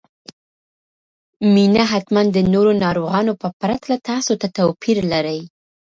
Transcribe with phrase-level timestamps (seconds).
[1.53, 5.39] مينه حتماً د نورو ناروغانو په پرتله تاسو ته توپير لري